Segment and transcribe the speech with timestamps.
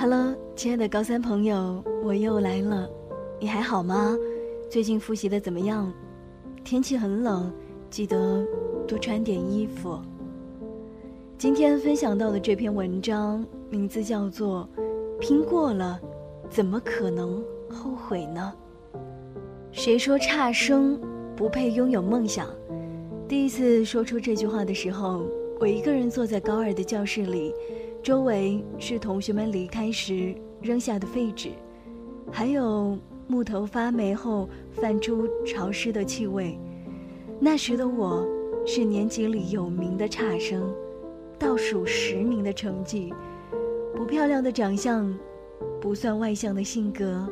[0.00, 2.88] Hello，亲爱的高三朋友，我又来了，
[3.40, 4.16] 你还好吗？
[4.70, 5.92] 最近复习的怎么样？
[6.62, 7.52] 天气很冷，
[7.90, 8.46] 记得
[8.86, 9.98] 多穿点衣服。
[11.36, 14.68] 今天分享到的这篇文章名字叫做
[15.18, 16.00] 《拼过了，
[16.48, 18.54] 怎么可能后悔呢？》
[19.72, 20.96] 谁说差生
[21.34, 22.46] 不配拥有梦想？
[23.26, 25.24] 第一次说出这句话的时候，
[25.58, 27.52] 我一个人坐在高二的教室里。
[28.02, 31.50] 周围是同学们离开时扔下的废纸，
[32.32, 36.58] 还有木头发霉后泛出潮湿的气味。
[37.38, 38.26] 那时的我，
[38.64, 40.72] 是年级里有名的差生，
[41.38, 43.12] 倒数十名的成绩，
[43.94, 45.14] 不漂亮的长相，
[45.80, 47.28] 不算外向的性格，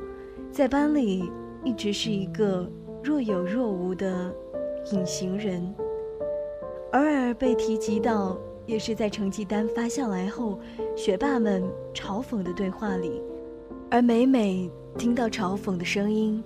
[0.51, 1.31] 在班里
[1.65, 2.71] 一直是一个
[3.03, 4.35] 若有若无的
[4.93, 5.75] 隐形人，
[6.93, 8.37] 偶尔被提及到。
[8.67, 10.59] 也是在成绩单发下来后，
[10.97, 11.63] 学霸们
[11.95, 13.23] 嘲讽的对话里，
[13.91, 16.43] 而每每听到嘲讽的声音，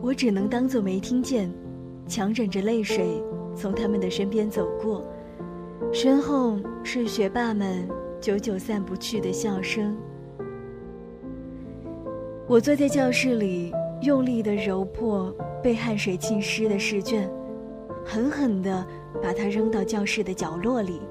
[0.00, 1.52] 我只能当做没听见，
[2.08, 3.22] 强忍着泪水
[3.54, 5.04] 从他们的身边走过，
[5.92, 7.86] 身后是学霸们
[8.20, 9.94] 久久散不去的笑声。
[12.46, 15.30] 我坐在教室里，用力地揉破
[15.62, 17.30] 被汗水浸湿的试卷，
[18.02, 18.86] 狠狠地
[19.22, 21.02] 把它扔到教室的角落里。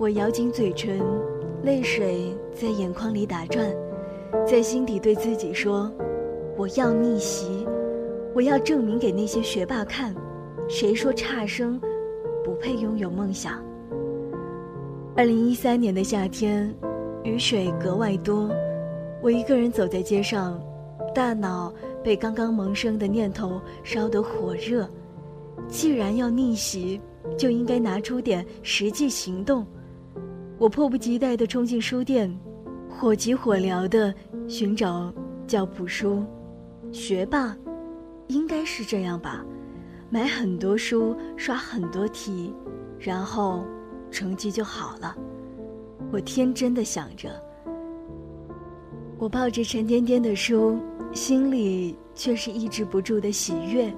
[0.00, 0.98] 我咬紧嘴唇，
[1.62, 3.70] 泪水在眼眶里打转，
[4.46, 5.92] 在心底对自己说
[6.56, 7.68] ：“我要逆袭，
[8.34, 10.14] 我要证明给那些学霸看，
[10.70, 11.78] 谁说差生
[12.42, 13.62] 不配拥有梦想。”
[15.14, 16.74] 二零一三年的夏天，
[17.22, 18.48] 雨水格外多，
[19.22, 20.58] 我一个人走在街上，
[21.14, 21.70] 大脑
[22.02, 24.88] 被刚刚萌生的念头烧得火热。
[25.68, 26.98] 既然要逆袭，
[27.36, 29.66] 就应该拿出点实际行动。
[30.60, 32.30] 我迫不及待地冲进书店，
[32.86, 34.14] 火急火燎地
[34.46, 35.10] 寻找
[35.46, 36.22] 教辅书。
[36.92, 37.56] 学霸，
[38.26, 39.42] 应该是这样吧？
[40.10, 42.52] 买很多书，刷很多题，
[42.98, 43.64] 然后
[44.10, 45.16] 成绩就好了。
[46.12, 47.30] 我天真的想着。
[49.16, 50.78] 我抱着沉甸甸的书，
[51.14, 53.90] 心里却是抑制不住的喜悦。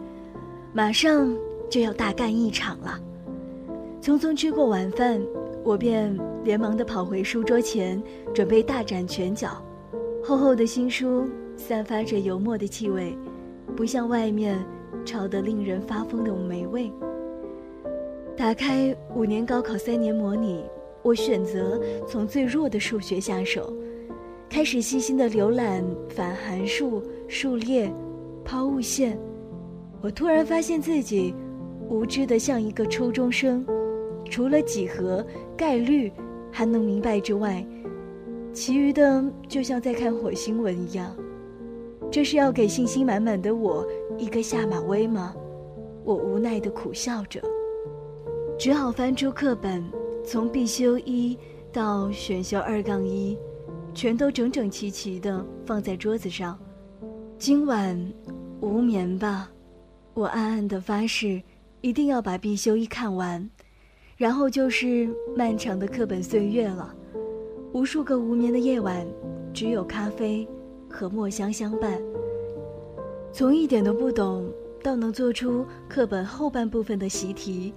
[0.72, 1.36] 马上
[1.68, 3.00] 就要大干一场了。
[4.00, 5.20] 匆匆吃过晚饭。
[5.64, 8.02] 我便连忙地跑回书桌前，
[8.34, 9.64] 准备大展拳脚。
[10.24, 13.16] 厚厚的新书散发着油墨的气味，
[13.76, 14.64] 不像外面
[15.04, 16.90] 潮得令人发疯的霉味。
[18.36, 20.64] 打开五年高考三年模拟，
[21.02, 23.72] 我选择从最弱的数学下手，
[24.48, 27.92] 开始细心地浏览反函数、数列、
[28.44, 29.16] 抛物线。
[30.00, 31.32] 我突然发现自己
[31.88, 33.64] 无知的像一个初中生。
[34.32, 35.22] 除了几何、
[35.54, 36.10] 概率
[36.50, 37.62] 还能明白之外，
[38.50, 41.14] 其余的就像在看火星文一样。
[42.10, 45.34] 这是要给信心满满的我一个下马威吗？
[46.02, 47.42] 我无奈地苦笑着，
[48.58, 49.84] 只好翻出课本，
[50.24, 51.36] 从必修一
[51.70, 53.36] 到选修二杠一，
[53.92, 56.58] 全都整整齐齐地放在桌子上。
[57.36, 58.12] 今晚
[58.62, 59.50] 无眠吧，
[60.14, 61.42] 我暗暗地发誓，
[61.82, 63.46] 一定要把必修一看完。
[64.22, 66.94] 然后就是漫长的课本岁月了，
[67.72, 69.04] 无数个无眠的夜晚，
[69.52, 70.46] 只有咖啡
[70.88, 72.00] 和墨香相伴。
[73.32, 74.48] 从一点都不懂
[74.80, 77.74] 到能做出课本后半部分的习题，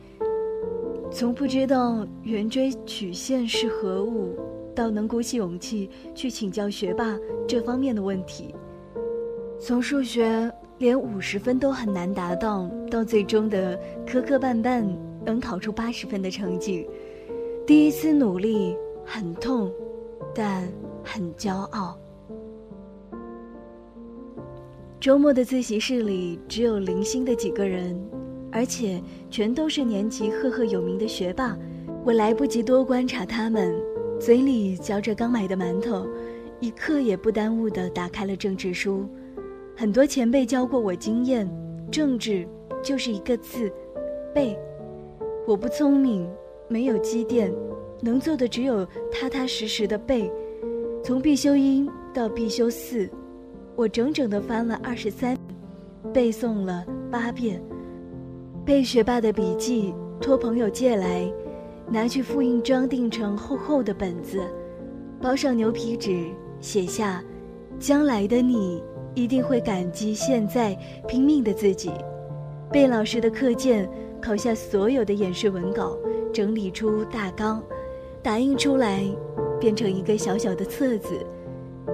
[1.11, 4.35] 从不知道圆锥曲线是何物，
[4.75, 7.17] 到能鼓起勇气去请教学霸
[7.47, 8.53] 这方面的问题，
[9.59, 13.75] 从数学连五十分都很难达到，到最终的
[14.05, 14.85] 磕磕绊绊。
[15.25, 16.87] 能考出八十分的成绩，
[17.65, 19.71] 第一次努力很痛，
[20.33, 20.67] 但
[21.03, 21.97] 很骄傲。
[24.99, 27.99] 周末的自习室里只有零星的几个人，
[28.51, 31.57] 而且全都是年级赫赫有名的学霸。
[32.03, 33.75] 我来不及多观察他们，
[34.19, 36.07] 嘴里嚼着刚买的馒头，
[36.59, 39.07] 一刻也不耽误地打开了政治书。
[39.75, 41.49] 很多前辈教过我经验，
[41.91, 42.47] 政治
[42.83, 43.71] 就是一个字，
[44.33, 44.57] 背。
[45.47, 46.27] 我不聪明，
[46.67, 47.53] 没有积淀，
[48.01, 50.31] 能做的只有踏踏实实的背。
[51.03, 53.07] 从必修一到必修四，
[53.75, 55.37] 我整整的翻了二十三，
[56.11, 57.61] 背诵了八遍。
[58.65, 61.31] 背学霸的笔记，托朋友借来，
[61.87, 64.41] 拿去复印装订成厚厚的本子，
[65.21, 66.25] 包上牛皮纸，
[66.59, 67.23] 写下：
[67.77, 68.83] 将来的你
[69.13, 70.75] 一定会感激现在
[71.07, 71.91] 拼命的自己。
[72.71, 73.87] 背老师的课件。
[74.25, 75.95] 考下所有的演示文稿，
[76.33, 77.61] 整理出大纲，
[78.23, 79.05] 打印出来，
[79.59, 81.09] 变成一个小小的册子，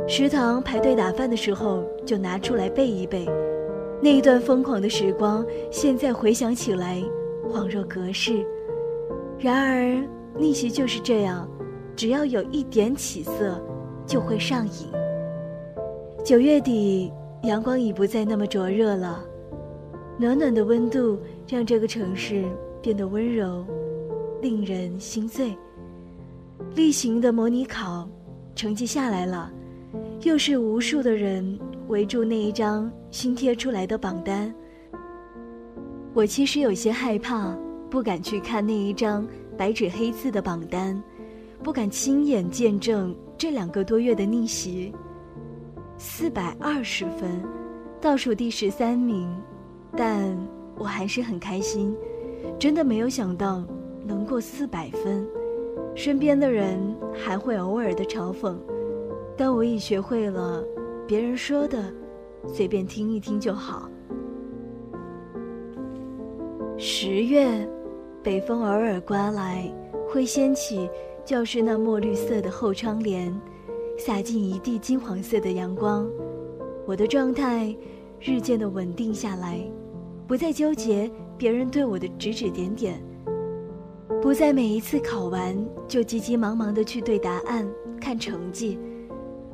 [0.07, 3.27] 食堂排队打饭的时候就拿出来背一背。
[4.01, 7.03] 那一段疯狂的时光，现在回想起来，
[7.51, 8.45] 恍若隔世。
[9.37, 10.01] 然而
[10.39, 11.45] 逆袭就是这样，
[11.97, 13.61] 只要有一点起色，
[14.07, 14.87] 就会上瘾。
[16.23, 17.11] 九月底，
[17.43, 19.21] 阳光已不再那么灼热了，
[20.17, 21.19] 暖暖的温度
[21.51, 22.45] 让这个城市
[22.81, 23.65] 变得温柔，
[24.41, 25.53] 令人心醉。
[26.73, 28.09] 例行的模拟考
[28.55, 29.51] 成绩下来了，
[30.23, 31.59] 又是无数的人
[31.89, 32.89] 围住那一张。
[33.09, 34.55] 新贴出来的榜单，
[36.13, 37.53] 我其实有些害怕，
[37.89, 39.27] 不敢去看那一张
[39.57, 41.03] 白纸黑字的榜单，
[41.61, 44.93] 不敢亲眼见证这两个多月的逆袭。
[45.97, 47.43] 四百二十分，
[47.99, 49.29] 倒数第十三名，
[49.97, 50.33] 但
[50.81, 51.95] 我还是很开心，
[52.57, 53.63] 真的没有想到
[54.03, 55.23] 能过四百分。
[55.93, 58.55] 身边的人还会偶尔的嘲讽，
[59.37, 60.65] 但我已学会了
[61.07, 61.93] 别人说的。
[62.47, 63.87] 随便听一听就好。
[66.79, 67.69] 十月，
[68.23, 69.71] 北风偶尔刮来，
[70.09, 70.89] 会掀起
[71.23, 73.31] 教室那墨绿色的厚窗帘，
[73.99, 76.09] 洒进一地金黄色的阳光。
[76.87, 77.75] 我的状态
[78.19, 79.61] 日渐的稳定下来，
[80.31, 83.03] 不再纠结别人对我的指指点点，
[84.21, 85.53] 不再每一次考完
[85.89, 87.69] 就急急忙忙的去对答案、
[87.99, 88.79] 看成绩，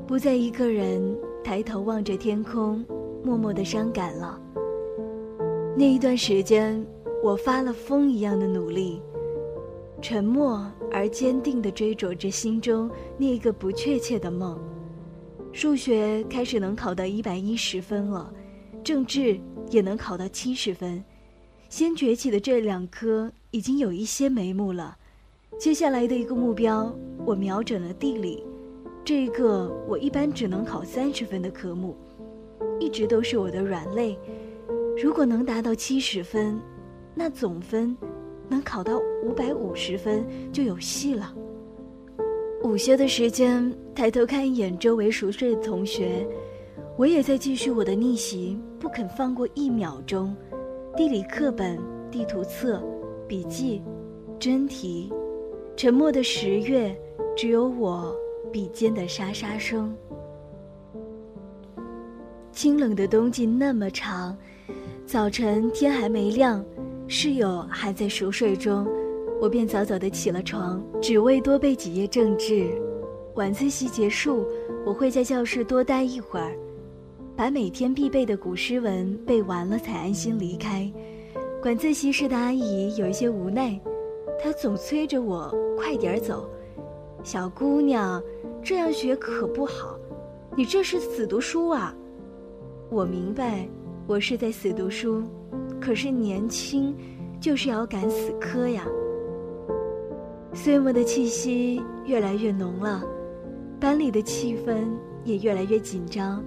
[0.05, 1.17] 不再一个人。
[1.43, 2.85] 抬头望着天空，
[3.23, 4.39] 默默的伤感了。
[5.75, 6.85] 那一段时间，
[7.23, 9.01] 我发了疯一样的努力，
[9.99, 12.87] 沉默而坚定的追逐着心中
[13.17, 14.59] 那个不确切的梦。
[15.51, 18.31] 数学开始能考到一百一十分了，
[18.83, 21.03] 政治也能考到七十分。
[21.69, 24.97] 先崛起的这两科已经有一些眉目了。
[25.59, 26.93] 接下来的一个目标，
[27.25, 28.43] 我瞄准了地理。
[29.03, 31.95] 这一个我一般只能考三十分的科目，
[32.79, 34.17] 一直都是我的软肋。
[35.01, 36.59] 如果能达到七十分，
[37.13, 37.95] 那总分
[38.49, 41.33] 能考到五百五十分就有戏了。
[42.63, 46.27] 午休的时间，抬头看一眼周围熟睡的同学，
[46.97, 50.35] 我也在继续我的逆袭，不肯放过一秒钟。
[50.95, 51.79] 地理课本、
[52.09, 52.81] 地图册、
[53.27, 53.83] 笔记、
[54.39, 55.11] 真题，
[55.75, 56.95] 沉默的十月，
[57.35, 58.15] 只有我。
[58.49, 59.93] 笔尖的沙沙声。
[62.53, 64.35] 清冷的冬季那么长，
[65.05, 66.63] 早晨天还没亮，
[67.09, 68.87] 室友还在熟睡中，
[69.41, 72.71] 我便早早的起了床，只为多背几页政治。
[73.35, 74.45] 晚自习结束，
[74.85, 76.57] 我会在教室多待一会儿，
[77.37, 80.91] 把每天必备的古诗文背完了才安心离开。
[81.61, 83.79] 管自习室的阿姨有一些无奈，
[84.41, 86.49] 她总催着我快点走。
[87.23, 88.19] 小姑娘，
[88.63, 89.95] 这样学可不好，
[90.55, 91.95] 你这是死读书啊！
[92.89, 93.69] 我明白，
[94.07, 95.21] 我是在死读书，
[95.79, 96.95] 可是年轻，
[97.39, 98.83] 就是要赶死磕呀。
[100.53, 103.03] 岁末的气息越来越浓了，
[103.79, 104.87] 班里的气氛
[105.23, 106.43] 也越来越紧张，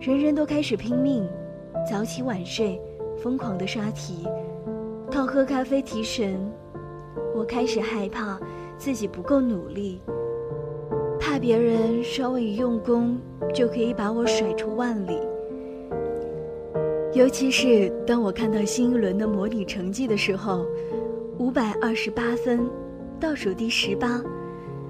[0.00, 1.26] 人人都开始拼命，
[1.90, 2.80] 早起晚睡，
[3.22, 4.26] 疯狂的刷题，
[5.10, 6.38] 靠喝咖啡提神。
[7.34, 8.38] 我开始害怕。
[8.78, 10.02] 自己不够努力，
[11.18, 13.18] 怕别人稍微一用功
[13.54, 15.18] 就可以把我甩出万里。
[17.14, 20.66] 尤其是当我看到新一轮的模拟成绩的时候，
[21.38, 22.68] 五百二十八分，
[23.18, 24.22] 倒数第十八，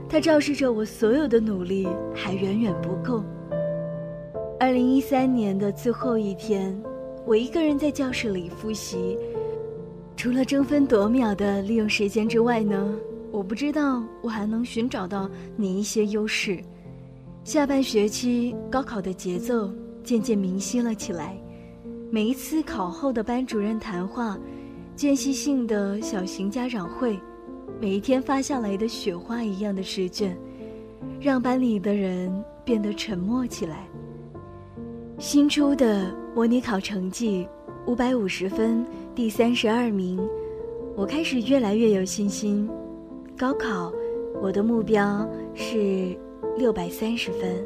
[0.08, 3.22] 它昭示着我所有的努力还远远不够。
[4.58, 6.74] 二零一三年的最后一天，
[7.26, 9.18] 我一个人在教室里复习，
[10.16, 12.96] 除了争分夺秒的利用时间之外呢？
[13.30, 16.58] 我不知道我还能寻找到哪一些优势。
[17.44, 19.70] 下半学期高考的节奏
[20.02, 21.38] 渐渐明晰了起来，
[22.10, 24.38] 每一次考后的班主任谈话，
[24.94, 27.20] 间隙性的小型家长会，
[27.78, 30.34] 每一天发下来的雪花一样的试卷，
[31.20, 32.32] 让班里的人
[32.64, 33.86] 变得沉默起来。
[35.18, 37.48] 新出的模拟考成绩，
[37.86, 40.20] 五百五十分，第三十二名，
[40.94, 42.68] 我开始越来越有信心。
[43.34, 43.90] 高考，
[44.42, 46.14] 我的目标是
[46.58, 47.64] 六百三十分。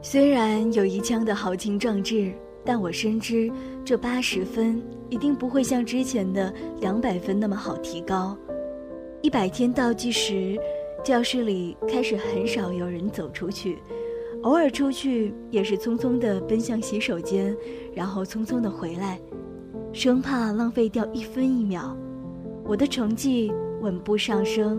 [0.00, 2.32] 虽然有一腔的豪情壮志，
[2.64, 3.52] 但我深知
[3.84, 8.34] 这八十分一定不会像之前的两百分那么好提高。
[9.20, 10.58] 一百天倒计时，
[11.04, 13.76] 教室里开始很少有人走出去，
[14.42, 17.56] 偶尔出去也是匆匆地奔向洗手间，
[17.94, 19.20] 然后匆匆地回来，
[19.92, 21.96] 生怕浪费掉一分一秒。
[22.64, 23.52] 我的成绩。
[23.80, 24.78] 稳步上升，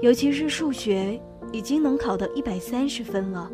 [0.00, 1.20] 尤其是数学
[1.52, 3.52] 已经能考到一百三十分了，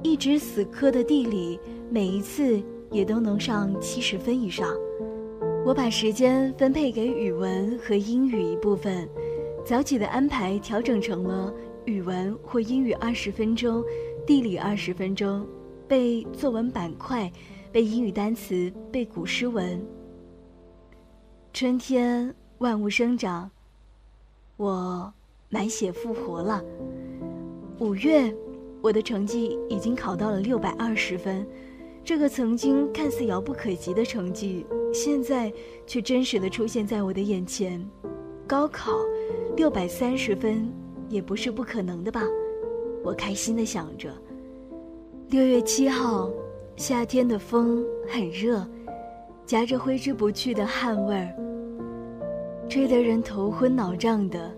[0.00, 1.58] 一直死磕的地理，
[1.90, 4.72] 每一次也都能上七十分以上。
[5.64, 9.08] 我把时间分配给语文和英语一部分，
[9.64, 11.52] 早起的安排调整成了
[11.84, 13.82] 语文或英语二十分钟，
[14.26, 15.46] 地理二十分钟，
[15.86, 17.30] 背作文板块，
[17.70, 19.80] 背英语单词，背古诗文。
[21.52, 23.48] 春天万物生长，
[24.56, 25.12] 我
[25.48, 26.60] 满血复活了。
[27.78, 28.34] 五月，
[28.82, 31.46] 我的成绩已经考到了六百二十分，
[32.02, 35.52] 这个曾经看似遥不可及的成绩，现在
[35.86, 37.88] 却真实的出现在我的眼前。
[38.44, 38.92] 高考
[39.56, 40.68] 六百三十分
[41.08, 42.22] 也不是不可能的吧？
[43.06, 44.12] 我开心的想着。
[45.30, 46.28] 六月七号，
[46.74, 48.66] 夏天的风很热，
[49.46, 51.32] 夹着挥之不去的汗味儿。
[52.68, 54.52] 吹得人头昏脑胀的，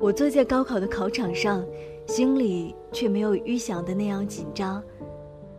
[0.00, 1.64] 我坐在高考的考场上，
[2.08, 4.82] 心里却没有预想的那样紧张，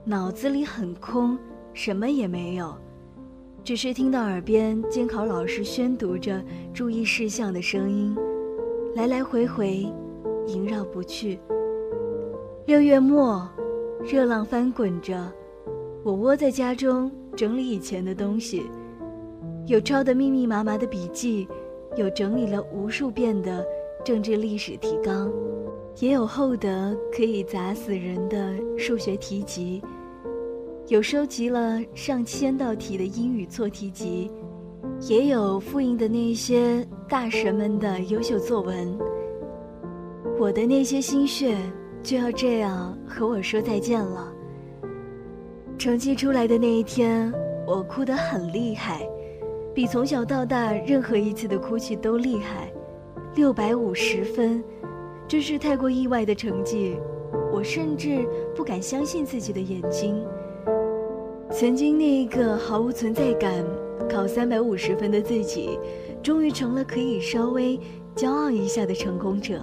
[0.04, 1.40] 脑子里很空，
[1.72, 2.76] 什么也没有，
[3.64, 8.14] 只是听到耳边监考老师宣读着注意事项的声音，
[8.94, 9.90] 来来回回，
[10.48, 11.40] 萦绕不去。
[12.66, 13.48] 六月末，
[14.04, 15.32] 热浪翻滚着，
[16.04, 18.64] 我窝在家中整理以前的东西，
[19.68, 21.48] 有抄得密密麻麻的笔记。
[21.96, 23.64] 有整理了无数遍的
[24.04, 25.32] 政治历史提纲，
[26.00, 29.82] 也有厚得可以砸死人的数学题集，
[30.88, 34.30] 有收集了上千道题的英语错题集，
[35.08, 38.98] 也有复印的那些大神们的优秀作文。
[40.38, 41.56] 我的那些心血
[42.06, 44.32] 就要这样和我说再见了。
[45.76, 47.34] 成绩出来的那一天，
[47.66, 49.02] 我哭得很厉害。
[49.74, 52.72] 比从小到大任何一次的哭泣都厉害，
[53.34, 54.64] 六百五十分，
[55.28, 56.96] 真是太过意外的成绩，
[57.52, 58.24] 我甚至
[58.56, 60.24] 不敢相信自己的眼睛。
[61.50, 63.66] 曾经那一个毫无存在感、
[64.08, 65.80] 考三百五十分的自己，
[66.22, 67.80] 终于成了可以稍微
[68.16, 69.60] 骄傲一下的成功者。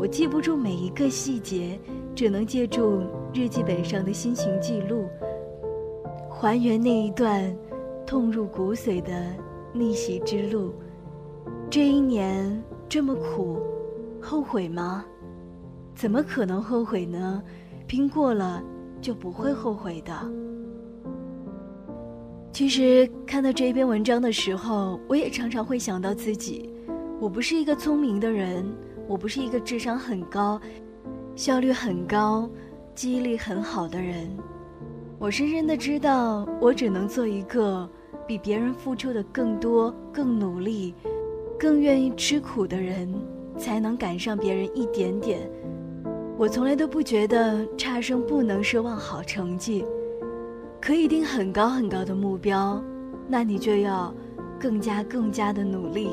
[0.00, 1.78] 我记不住每一个细节，
[2.14, 3.02] 只能借助
[3.34, 5.04] 日记本上的心情记录，
[6.30, 7.54] 还原那一段。
[8.06, 9.12] 痛入骨髓的
[9.72, 10.72] 逆袭之路，
[11.70, 13.60] 这一年这么苦，
[14.20, 15.04] 后悔吗？
[15.94, 17.40] 怎么可能后悔呢？
[17.86, 18.60] 拼过了
[19.00, 20.12] 就不会后悔的。
[22.52, 26.68] 其实看到这一篇文章的时候，我也常常会想到自己，
[27.20, 28.66] 我不是一个聪明的人，
[29.10, 30.60] 我不是一个智商很高、
[31.34, 32.48] 效率很高、
[32.94, 34.30] 记忆力很好的人。
[35.18, 37.90] 我深深的知道，我只能做一个。
[38.28, 40.94] 比别人付出的更多、更努力、
[41.58, 43.12] 更愿意吃苦的人，
[43.58, 45.50] 才能赶上别人一点点。
[46.38, 49.84] 我从来都不觉得差生不能奢望好成绩，
[50.80, 52.80] 可以定很高很高的目标，
[53.26, 54.14] 那你就要
[54.60, 56.10] 更加更加的努力。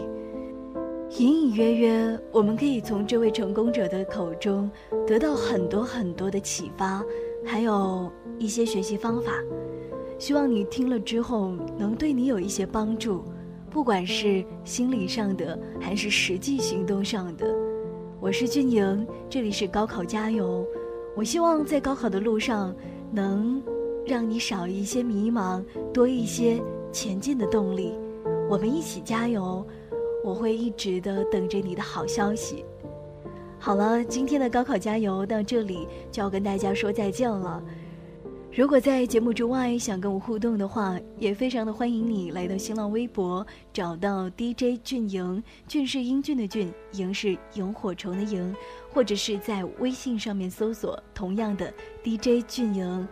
[1.12, 4.70] 隐隐约约，我们可以从这位成功者的口中
[5.08, 7.02] 得到很多很多的启发，
[7.46, 9.32] 还有一些学习方法。
[10.20, 13.24] 希望你听了之后能对你有一些帮助，
[13.72, 17.48] 不管是心理上的还是实际行动上的。
[18.20, 20.66] 我是俊莹，这里是高考加油。
[21.16, 22.76] 我希望在高考的路上
[23.12, 23.64] 能
[24.06, 26.62] 让你少一些迷茫，多一些
[26.92, 27.94] 前进的动力。
[28.50, 29.66] 我们一起加油，
[30.28, 32.66] 我会一直的等着你的好消息。
[33.58, 37.64] 好了，今天的高考加油到这里就要跟大家说再见了。
[38.52, 48.54] 如果在节目之外想跟我互动的话，也非常的欢迎你来到新浪微博，找到 DJ 俊莹，俊是英俊的俊，莹是萤火虫的萤，
[48.92, 53.08] 或者是在微信上面搜索同样的 DJ 俊莹，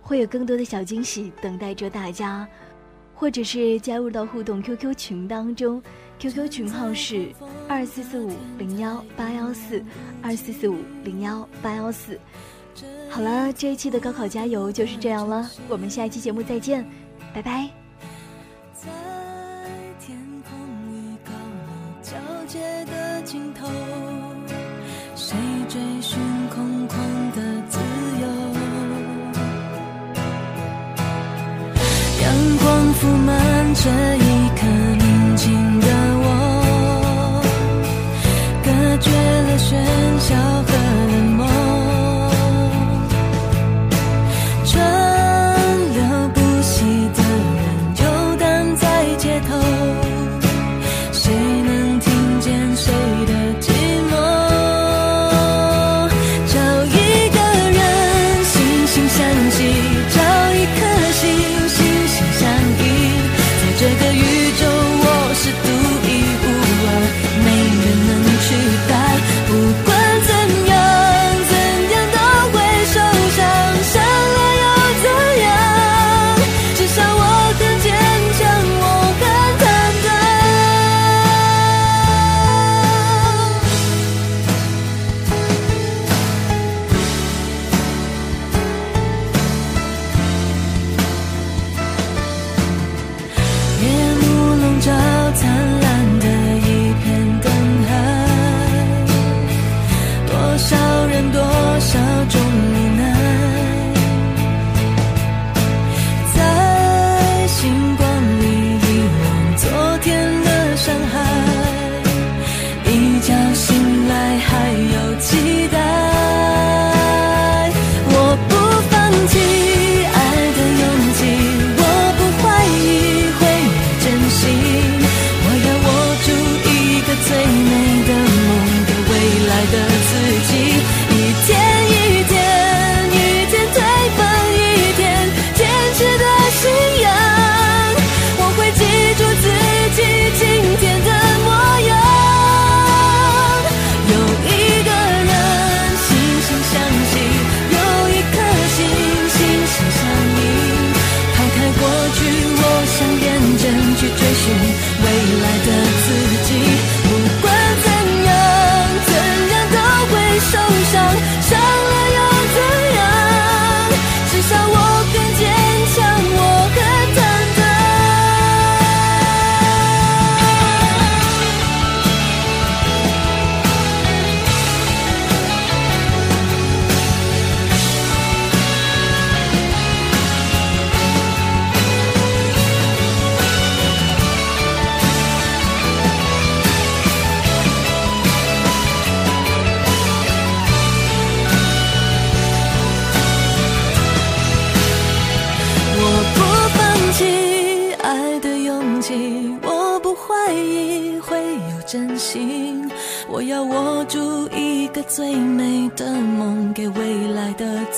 [0.00, 2.48] 会有更多的小惊喜等待着大家，
[3.22, 5.80] 或者是加入到互动 QQ 群当中
[6.18, 7.28] ，QQ 群号是
[7.68, 9.80] 二四四五零幺八幺四
[10.20, 12.18] 二四四五零幺八幺四。
[13.08, 16.84] 好了，这一期的高考加油就是这样了，我们下一期节目再见，
[17.32, 17.81] 拜拜。
[33.82, 34.31] 这一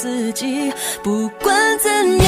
[0.05, 0.71] 自己
[1.03, 2.24] 不管怎样